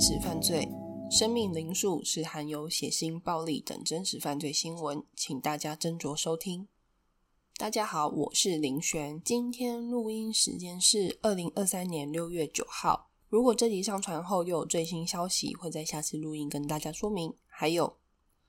[0.00, 0.66] 是犯罪，
[1.10, 6.66] 生命灵数是含有血腥、暴力等真实犯罪新闻，请大家斟酌收听。
[7.58, 13.10] 大家好，我是林璇，今天录音时间是二零二三年六月九号。
[13.28, 17.34] 如果这集上传后又有最新消息，会在下次录音跟大家说明。
[17.46, 17.98] 还有，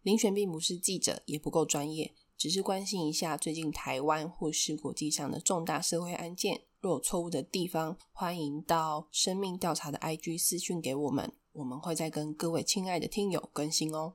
[0.00, 6.62] 林璇并不是记者，也不够专业，只是关心一下最近台湾或是国际上的重大社会案件。
[6.80, 14.14] 若有错误的地方，欢迎到生命调查的 IG 私讯给我们，我们会再跟各位亲爱的听友更新哦。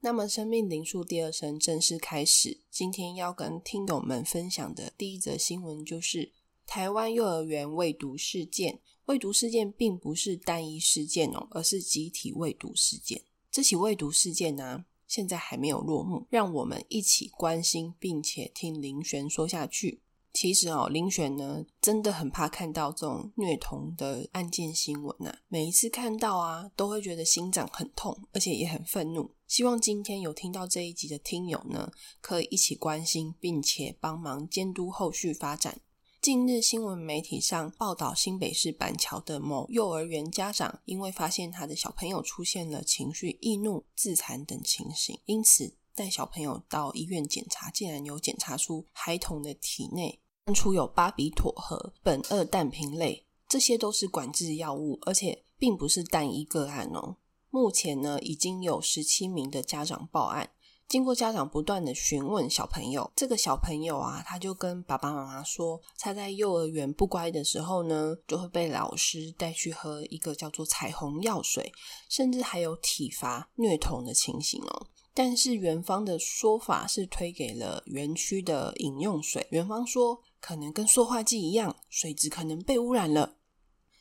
[0.00, 2.60] 那么，生命灵数第二声正式开始。
[2.70, 6.32] 今天要跟听友们分享的第一则新闻，就是
[6.66, 8.80] 台湾幼儿园未读事件。
[9.06, 13.22] 未读事件并不是单一事件哦，而是集体未读事件。
[13.50, 20.02] 这起未读事件呢，现在还没有落幕，让我们一起关心，并且听林璇说下去。
[20.36, 25.34] 其实哦，林璇呢真的很怕看到这种虐童的案件新闻呐。
[25.48, 29.34] 每一次看到啊，都会觉得心脏很痛，而且也很愤怒。
[29.46, 35.80] 希望今天有听到这一集的听友呢，可以一起关心，并且帮忙监督后续发展。
[36.20, 50.20] 近日新闻媒体上报道，新北市板桥的某幼儿园家长，因为发现他的小朋友出现了情绪易怒、自残等情形，因此带小朋友到医院检查，竟然有检查出孩童的体内。
[50.54, 57.16] 出有巴比妥和苯二氮平类，这些都是管制药物，而且并不是单一个案哦。
[57.50, 60.50] 目前呢，已经有十七名的家长报案。
[60.88, 71.72] 经过家长不断的询问小朋友，这个小朋友啊，他就跟爸爸妈妈说，他在幼儿园不乖的时候呢，就会被老师带去喝一个叫做彩虹药水，
[72.08, 74.86] 甚至还有体罚虐童的情形哦。
[75.16, 80.22] 但是园方的说法是推给了园区的饮用水，园方说。
[80.38, 83.34] 可能跟塑化剂一样，水质可能被污染了。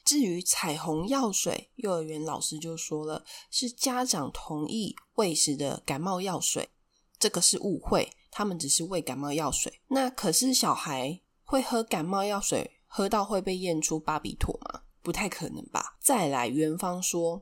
[0.04, 6.70] 至于彩虹药水，幼儿园老师就说了，是家长同意喂食的感冒药水，
[7.18, 9.82] 这个是误会，他们只是喂感冒药水。
[9.88, 14.82] 那可是小孩会喝感冒药水，喝到会被验出巴比妥吗？
[15.02, 15.98] 不太可能吧。
[16.00, 17.42] 再来，园方说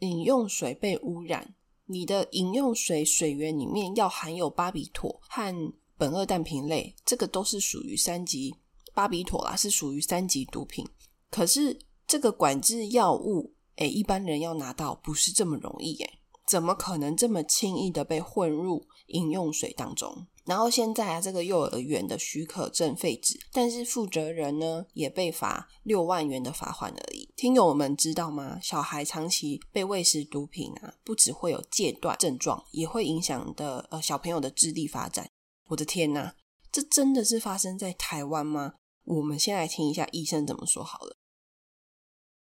[0.00, 1.54] 饮用水被污染，
[1.92, 5.72] 你的饮用水水源里面要含有巴比妥和。
[5.98, 8.52] 苯二氮平类，这个都是属于三级
[8.92, 10.84] 巴比妥啦，是属于三级毒品。
[11.30, 20.26] 可是这个管制药物，诶，一般人要拿到不是这么容易诶，怎么可能这么轻易的被混入饮用水当中？
[20.44, 27.28] 然后现在啊，这个幼儿园的许可证废止，但是负责人呢也被罚六万元的罚款而已。
[27.36, 28.58] 听友们知道吗？
[28.62, 35.30] 小孩长期被喂食毒品啊，不只会有戒断症状，也会影响的呃小朋友的智力发展。
[35.68, 36.32] 我的天呐，
[36.70, 38.74] 这真的是发生在台湾吗？
[39.04, 41.16] 我们先来听一下医生怎么说好了。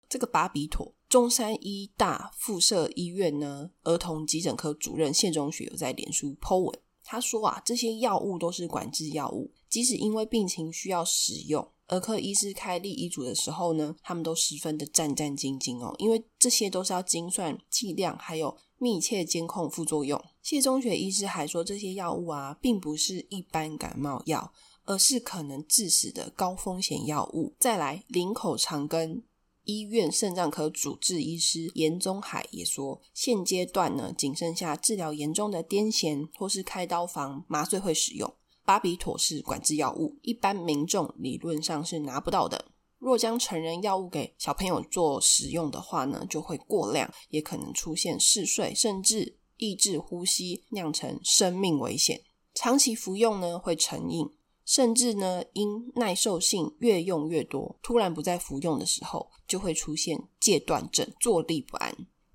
[0.10, 6.80] 这个巴比妥，中山医大附设医院呢儿童急诊科主任谢中学有在脸书 po 文，
[7.12, 18.58] 他说啊，这些药物都是管制药物，即使因为病情需要使用，儿科医师开立医嘱的时候呢，他们都十分的战战兢兢哦，因为这些都是要精算剂量，还有。
[18.84, 20.20] 密切监控副作用。
[20.42, 24.52] 谢中学医师还说，这些药物啊，并不是一般感冒药，
[24.86, 27.54] 而是可能致死的高风险药物。
[27.60, 29.22] 再来，林口长庚
[29.64, 38.34] 医院肾脏科主治医师严宗海也说，现阶段呢，仅剩下治疗严重的癫痫或是开刀房麻醉会使用。
[38.64, 42.66] 巴比妥是管制药物，一般民众理论上是拿不到的。
[43.00, 52.22] 若将成人药物给小朋友做使用的话呢，就会过量，也可能出现嗜睡，甚至抑制呼吸，酿成生命危险。
[52.54, 54.30] 长期服用呢，会成瘾，
[54.72, 61.94] 甚至呢，因耐受性越用越多，突然不再服用的时候，就会出现戒断症，坐立不安。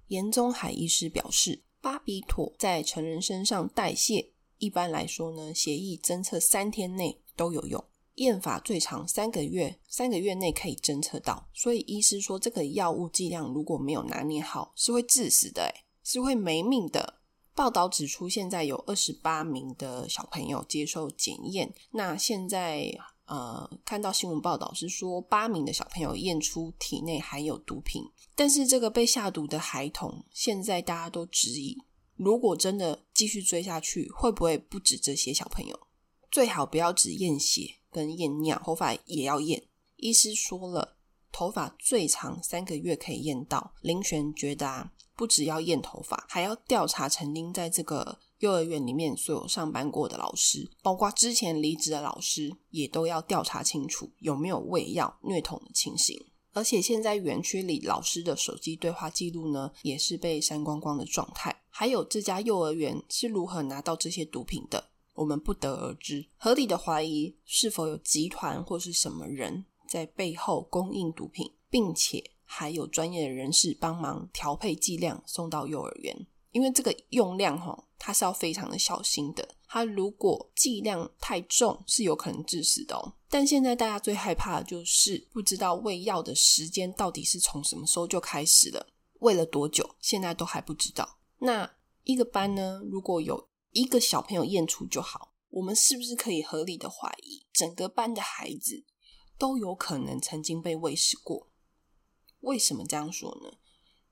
[0.09, 7.83] 严宗海医师表示，巴比妥在成人身上代谢，一般来说呢，协议侦测三天内都有用。
[8.17, 15.73] 验法最长三个月，三个月内可以侦测到，所以医师说这个药物剂量如果没有拿捏好，是会致死的，
[16.05, 17.15] 是会没命的。
[17.57, 22.89] 报道指出，现在有二十八名的小朋友接受检验，那现在
[23.25, 28.05] 呃看到新闻报道是说八名的小朋友验出体内含有毒品，
[28.37, 31.77] 但是这个被下毒的孩童，现在大家都质疑，
[32.15, 35.81] 如果真的继续追下去，会不会不止这些小朋友？
[36.31, 37.77] 最好不要只验血。
[37.89, 39.63] 跟验尿，头发也要验。
[39.97, 40.96] 医师说了，
[41.37, 43.75] 头发最长三个月可以验到。
[43.83, 56.19] 林璇觉得啊，不只要验头发，还要调查曾经在这个幼儿园里面所有上班过的老师，包括之前离职的老师，也都要调查清楚有没有喂药虐童的情形。
[56.55, 61.55] 而且现在园区里老师的手机对话记录呢，也是被删光光的状态。
[61.69, 66.27] 还有这家幼儿园是如何拿到这些毒品的，我们不得而知。
[66.39, 76.27] 合理的怀疑是否有集团或是什么人在背后供应毒品，并且还有专业的人士帮忙调配剂量送到幼儿园。
[76.53, 79.47] 因为这个用量哈，它是要非常的小心的。
[79.69, 83.13] 它如果剂量太重，是有可能致死的哦。
[83.29, 88.87] 但现在大家最害怕的就是不知道喂药的时间到底是从什么时候就开始了，
[89.19, 91.19] 喂了多久，现在都还不知道。
[91.39, 91.71] 那
[92.05, 98.83] 一个班呢，如果有一个小朋友验出就好，我们是不是可以合理的怀疑，整个班的孩子
[99.39, 101.49] 都有可能曾经被喂食过？
[102.41, 103.59] 为什么这样说呢？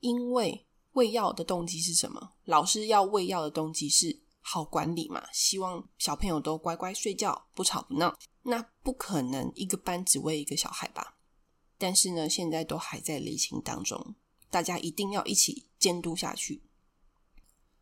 [0.00, 2.32] 因为喂药的动机是什么？
[2.44, 5.24] 老师要喂药的动机是好管理嘛？
[5.32, 8.16] 希望小朋友都乖乖睡觉，不吵不闹。
[8.42, 11.16] 那不可能一个班只喂一个小孩吧？
[11.78, 14.14] 但是呢，现在都还在理清当中，
[14.50, 16.62] 大家一定要一起监督下去。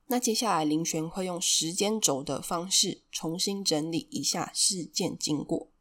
[0.07, 5.72] 那接下来林璇会用时间轴的方式重新整理一下事件经过。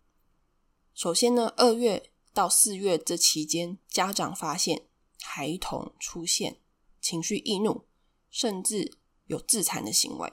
[0.94, 4.88] 首先呢，二月到四月这期间，家长发现
[5.22, 6.58] 孩童出现。
[7.04, 7.86] 情绪易怒，
[8.30, 10.32] 甚至有自残的行为，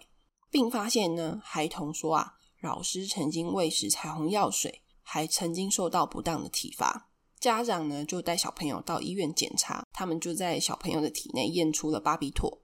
[0.50, 7.08] 并发现呢，孩童说啊，老师曾经喂食彩虹药水，还曾经受到不当的体罚。
[7.40, 12.60] 家长呢就带小朋友到医院检查，他们就在小朋友的体内验出了巴比妥。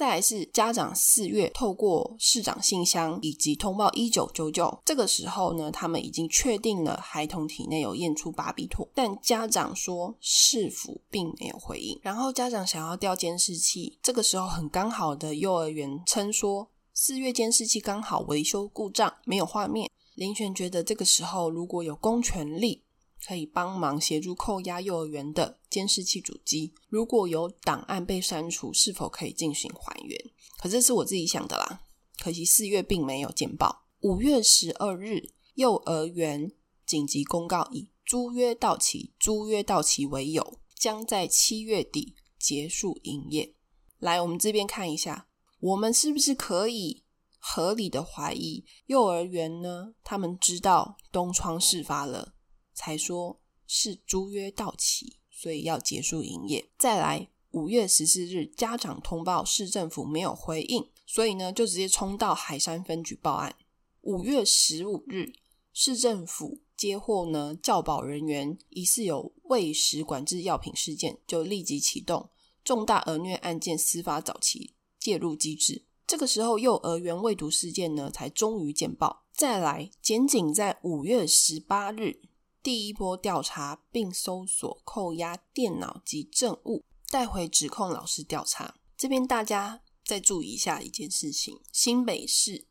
[0.00, 12.00] 再来是家长四月透过市长信箱以及通报一九九九，这个时候呢，他们已经确定了孩童体内有验出巴比妥，但家长说市府并没有回应。
[12.00, 19.90] 然后家长想要调监视器，这个时候很刚好的幼儿园称说四月监视器刚好维修故障，没有画面。
[20.14, 22.84] 林璇觉得这个时候如果有公权力。
[23.26, 30.18] 可以帮忙协助扣押幼儿园的监视器主机，如果有档案被删除，是否可以进行还原？
[30.58, 31.82] 可这是我自己想的啦。
[32.18, 33.86] 可惜四月并没有见报。
[34.00, 36.52] 五月十二日，幼儿园
[36.86, 43.54] 紧急公告以租约到期、租约到期为由，将在七月底结束营业。
[43.98, 45.28] 来，我们这边看一下，
[45.60, 47.04] 我们是不是可以
[47.38, 49.94] 合理的怀疑幼儿园呢？
[50.02, 52.34] 他们知道东窗事发了。
[52.80, 56.70] 才说是租约到期，所以要结束营业。
[56.78, 63.54] 再来，五月十四日，家长通报市政府没有回应，所以呢就直接冲到海山分局报案。
[64.00, 65.34] 五月十五日，
[65.74, 72.30] 市政府接获呢教保人员疑似有喂食管制药品事件，就立即启动
[72.64, 75.84] 重大儿虐案件司法早期介入机制。
[76.06, 79.26] 这个时候，幼儿园喂毒事件呢才终于见报。
[79.32, 82.22] 再来，检警在五月十八日。
[82.62, 88.74] 第一波调查，并搜索扣押电脑及证物，带回指控老师调查。
[88.96, 92.66] 这边大家再注意一下一件事情：新北市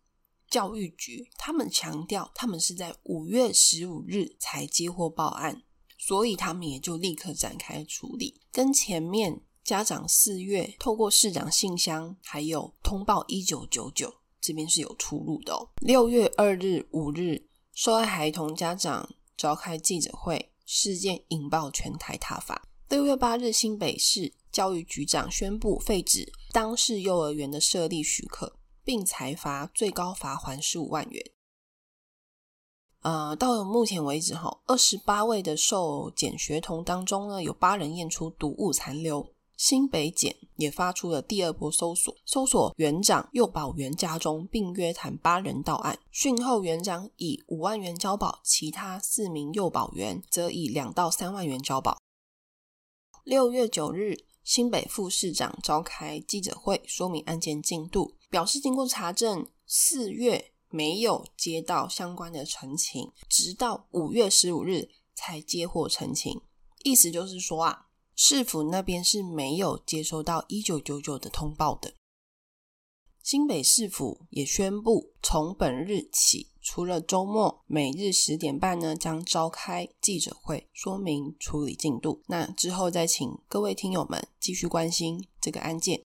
[0.48, 5.64] 教育局他们强调，他们是在五月十五日才接获报案，
[5.98, 8.40] 所以他们也就立刻展开处理。
[8.52, 15.70] 跟前面家长四月透过市长信箱，还有通报一九九九这边是有出入的哦。
[15.82, 19.10] 六月二日、五日，受害孩童家长。
[19.40, 22.62] 召开记者会，事件引爆全台挞伐。
[22.90, 31.32] 六月八日，新北市教育局长宣布废止当事幼儿园的设立许可，并裁罚最高罚款十五万元。
[33.02, 39.26] 呃，到目前为止，哈，二十八位的受检学童当中呢，有八人验出毒物残留。
[39.60, 46.00] 新北检也发出了第二波搜索，搜索园长幼保员家中，并约谈八人到案。
[46.12, 51.98] 讯后，园长以五万元交保，其他四名幼保员则以两到三万元交保。
[53.26, 66.40] 六月九日，新北副市长召开记者会，说明案件进度，表示经过查证，四月没有接到相关的陈情，直到五月十五日才接获陈情。
[66.86, 67.88] 意思就是说啊。
[68.22, 71.94] 市府那边是没有接收到一九九九的通报的。
[73.24, 82.22] 新北市府也宣布，从本日起，除了周末，每日十点半呢，将召开记者会，说明处理进度。
[82.28, 86.04] 那之后再请各位听友们继续关心这个案件。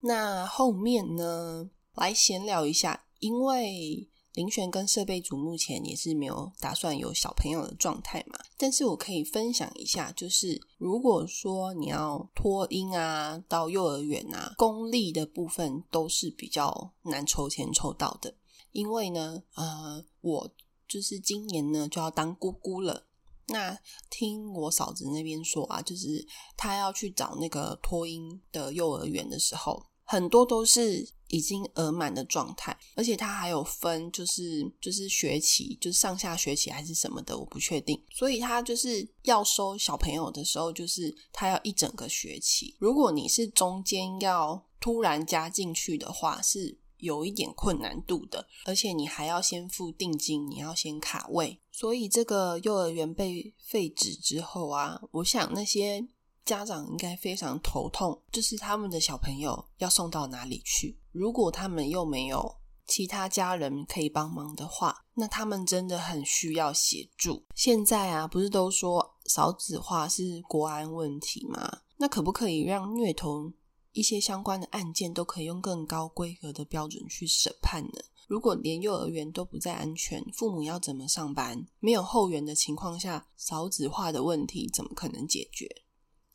[0.00, 4.08] 那后面呢，来闲聊一下，因为。
[4.36, 18.34] 林璇跟设备组目前也是没有打算有小朋友的状态嘛，但是我可以分享一下，就是如果说你要托婴啊，到幼儿园啊，公立的部分都是比较难筹钱筹到的，
[18.72, 20.50] 因为呢，呃，我
[20.86, 23.06] 就是今年呢就要当姑姑了，
[23.46, 23.78] 那
[24.10, 26.26] 听我嫂子那边说啊，就是
[26.58, 38.00] 她要去找那个托婴的幼儿园的时候，很多都是已经额满的状态，而且他还有分，就是就是学期，就是上下学期还是什么的，我不确定。
[38.10, 42.74] 所以他就是要收小朋友的时候，就是他要一整个学期。
[42.78, 46.78] 如果你是中间要突然加进去的话，是。
[46.98, 56.08] 有一点困难度的，而且你还要先付定金，你要先卡位，所以这个幼儿园被废止之后啊，我想那些
[56.46, 60.96] 家长应该非常头痛，就是他们的小朋友要送到哪里去？
[61.10, 67.44] 如果他们又没有其他家人可以帮忙的话，那他们真的很需要协助。
[67.56, 71.80] 现在啊，不是都说少子化是国安问题吗？
[71.96, 73.52] 那可不可以让虐童？
[73.90, 77.98] 一些相关的案件都可以用更高规格的标准去审判呢。
[78.28, 81.66] 如果连幼儿园都不再安全，父母要怎么上班？
[81.80, 85.66] 没有后援的情况下，少子化的问题怎么可能解决？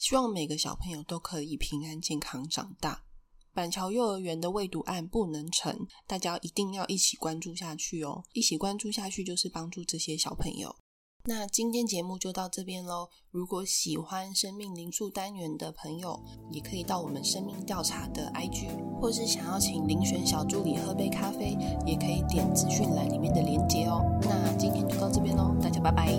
[0.02, 3.04] 希望每个小朋友都可以平安健康长大。
[3.54, 8.24] 板桥幼儿园的未读案不能成，大家一定要一起关注下去哦！
[8.34, 10.76] 一起关注下去，就是帮助这些小朋友。
[11.26, 13.10] 那今天节目就到这边喽。
[13.30, 21.56] 如果喜欢生命灵数单元的朋友，也可以到我们生命调查的 IG，或是想要请遴选小助理喝杯咖啡，
[21.86, 24.02] 也可以点资讯栏里面的链接哦。
[24.24, 26.12] 那今天就到这边喽，大家拜拜。